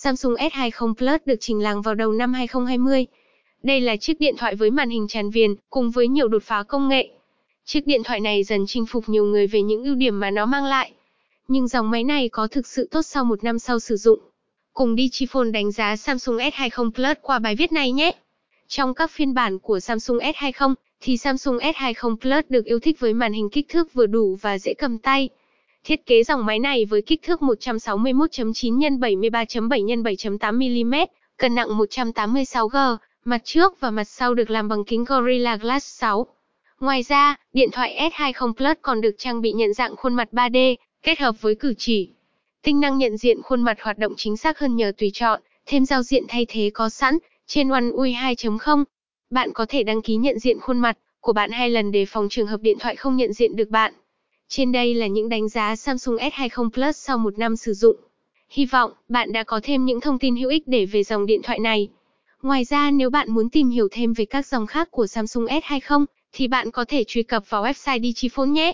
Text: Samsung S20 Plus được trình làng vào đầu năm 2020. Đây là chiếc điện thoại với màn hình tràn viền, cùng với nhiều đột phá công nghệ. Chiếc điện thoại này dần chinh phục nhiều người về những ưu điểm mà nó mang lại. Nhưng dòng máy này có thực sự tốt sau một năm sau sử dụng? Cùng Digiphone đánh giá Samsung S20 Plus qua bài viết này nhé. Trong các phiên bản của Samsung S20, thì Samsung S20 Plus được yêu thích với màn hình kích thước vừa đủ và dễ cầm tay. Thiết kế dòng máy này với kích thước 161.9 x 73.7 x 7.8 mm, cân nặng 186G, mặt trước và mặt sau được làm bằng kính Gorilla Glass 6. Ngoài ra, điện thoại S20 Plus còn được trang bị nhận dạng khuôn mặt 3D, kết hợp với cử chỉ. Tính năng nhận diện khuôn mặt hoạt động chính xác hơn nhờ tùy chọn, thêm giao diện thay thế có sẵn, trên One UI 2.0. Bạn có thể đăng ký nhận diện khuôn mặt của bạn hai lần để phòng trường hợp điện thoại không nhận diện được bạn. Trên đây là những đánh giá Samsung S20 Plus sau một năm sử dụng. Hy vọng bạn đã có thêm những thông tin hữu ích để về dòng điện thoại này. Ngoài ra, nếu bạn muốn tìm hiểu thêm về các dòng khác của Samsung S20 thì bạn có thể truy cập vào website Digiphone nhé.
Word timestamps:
Samsung 0.00 0.34
S20 0.34 0.94
Plus 0.94 1.20
được 1.24 1.36
trình 1.40 1.62
làng 1.62 1.82
vào 1.82 1.94
đầu 1.94 2.12
năm 2.12 2.32
2020. 2.32 3.06
Đây 3.62 3.80
là 3.80 3.96
chiếc 3.96 4.20
điện 4.20 4.34
thoại 4.38 4.54
với 4.54 4.70
màn 4.70 4.90
hình 4.90 5.08
tràn 5.08 5.30
viền, 5.30 5.54
cùng 5.70 5.90
với 5.90 6.08
nhiều 6.08 6.28
đột 6.28 6.42
phá 6.42 6.62
công 6.62 6.88
nghệ. 6.88 7.08
Chiếc 7.64 7.86
điện 7.86 8.02
thoại 8.02 8.20
này 8.20 8.44
dần 8.44 8.64
chinh 8.66 8.86
phục 8.86 9.08
nhiều 9.08 9.24
người 9.24 9.46
về 9.46 9.62
những 9.62 9.84
ưu 9.84 9.94
điểm 9.94 10.20
mà 10.20 10.30
nó 10.30 10.46
mang 10.46 10.64
lại. 10.64 10.92
Nhưng 11.48 11.68
dòng 11.68 11.90
máy 11.90 12.04
này 12.04 12.28
có 12.28 12.46
thực 12.46 12.66
sự 12.66 12.88
tốt 12.90 13.02
sau 13.02 13.24
một 13.24 13.44
năm 13.44 13.58
sau 13.58 13.78
sử 13.78 13.96
dụng? 13.96 14.18
Cùng 14.72 14.96
Digiphone 14.96 15.50
đánh 15.50 15.72
giá 15.72 15.96
Samsung 15.96 16.36
S20 16.36 16.90
Plus 16.90 17.16
qua 17.22 17.38
bài 17.38 17.54
viết 17.56 17.72
này 17.72 17.92
nhé. 17.92 18.12
Trong 18.68 18.94
các 18.94 19.10
phiên 19.10 19.34
bản 19.34 19.58
của 19.58 19.80
Samsung 19.80 20.18
S20, 20.18 20.74
thì 21.00 21.16
Samsung 21.16 21.58
S20 21.58 22.16
Plus 22.16 22.44
được 22.48 22.64
yêu 22.64 22.80
thích 22.80 23.00
với 23.00 23.14
màn 23.14 23.32
hình 23.32 23.50
kích 23.50 23.68
thước 23.68 23.94
vừa 23.94 24.06
đủ 24.06 24.38
và 24.40 24.58
dễ 24.58 24.74
cầm 24.74 24.98
tay. 24.98 25.28
Thiết 25.88 26.06
kế 26.06 26.22
dòng 26.22 26.46
máy 26.46 26.58
này 26.58 26.84
với 26.84 27.02
kích 27.02 27.22
thước 27.22 27.40
161.9 27.40 28.52
x 28.52 28.62
73.7 29.00 30.18
x 30.18 30.26
7.8 30.26 30.84
mm, 30.84 30.94
cân 31.36 31.54
nặng 31.54 31.68
186G, 31.68 32.96
mặt 33.24 33.40
trước 33.44 33.80
và 33.80 33.90
mặt 33.90 34.04
sau 34.04 34.34
được 34.34 34.50
làm 34.50 34.68
bằng 34.68 34.84
kính 34.84 35.04
Gorilla 35.04 35.56
Glass 35.56 36.00
6. 36.00 36.26
Ngoài 36.80 37.02
ra, 37.02 37.36
điện 37.52 37.68
thoại 37.72 38.10
S20 38.12 38.52
Plus 38.52 38.76
còn 38.82 39.00
được 39.00 39.14
trang 39.18 39.40
bị 39.40 39.52
nhận 39.52 39.74
dạng 39.74 39.96
khuôn 39.96 40.14
mặt 40.14 40.28
3D, 40.32 40.76
kết 41.02 41.18
hợp 41.18 41.34
với 41.40 41.54
cử 41.54 41.74
chỉ. 41.78 42.10
Tính 42.62 42.80
năng 42.80 42.98
nhận 42.98 43.16
diện 43.16 43.42
khuôn 43.42 43.62
mặt 43.62 43.82
hoạt 43.82 43.98
động 43.98 44.12
chính 44.16 44.36
xác 44.36 44.58
hơn 44.58 44.76
nhờ 44.76 44.92
tùy 44.98 45.10
chọn, 45.14 45.40
thêm 45.66 45.84
giao 45.84 46.02
diện 46.02 46.24
thay 46.28 46.46
thế 46.48 46.70
có 46.74 46.88
sẵn, 46.88 47.18
trên 47.46 47.68
One 47.68 47.90
UI 47.92 48.12
2.0. 48.12 48.84
Bạn 49.30 49.52
có 49.52 49.66
thể 49.68 49.82
đăng 49.82 50.02
ký 50.02 50.16
nhận 50.16 50.38
diện 50.38 50.60
khuôn 50.60 50.78
mặt 50.78 50.98
của 51.20 51.32
bạn 51.32 51.50
hai 51.50 51.70
lần 51.70 51.92
để 51.92 52.06
phòng 52.06 52.28
trường 52.30 52.46
hợp 52.46 52.60
điện 52.60 52.78
thoại 52.78 52.96
không 52.96 53.16
nhận 53.16 53.32
diện 53.32 53.56
được 53.56 53.68
bạn. 53.68 53.92
Trên 54.50 54.72
đây 54.72 54.94
là 54.94 55.06
những 55.06 55.28
đánh 55.28 55.48
giá 55.48 55.76
Samsung 55.76 56.16
S20 56.16 56.70
Plus 56.70 56.96
sau 56.96 57.18
một 57.18 57.38
năm 57.38 57.56
sử 57.56 57.74
dụng. 57.74 57.96
Hy 58.50 58.66
vọng 58.66 58.92
bạn 59.08 59.32
đã 59.32 59.44
có 59.44 59.60
thêm 59.62 59.84
những 59.84 60.00
thông 60.00 60.18
tin 60.18 60.36
hữu 60.36 60.50
ích 60.50 60.62
để 60.66 60.86
về 60.86 61.02
dòng 61.02 61.26
điện 61.26 61.40
thoại 61.42 61.58
này. 61.58 61.88
Ngoài 62.42 62.64
ra, 62.64 62.90
nếu 62.90 63.10
bạn 63.10 63.30
muốn 63.30 63.50
tìm 63.50 63.70
hiểu 63.70 63.88
thêm 63.90 64.12
về 64.12 64.24
các 64.24 64.46
dòng 64.46 64.66
khác 64.66 64.88
của 64.90 65.06
Samsung 65.06 65.44
S20 65.44 66.04
thì 66.32 66.48
bạn 66.48 66.70
có 66.70 66.84
thể 66.88 67.04
truy 67.06 67.22
cập 67.22 67.50
vào 67.50 67.64
website 67.64 68.02
Digiphone 68.02 68.48
nhé. 68.48 68.72